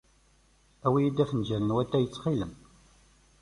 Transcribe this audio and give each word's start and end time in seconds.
Awey-d 0.85 1.23
afenjal 1.23 1.61
n 1.65 1.75
watay, 1.75 2.05
ttxil-m. 2.07 2.53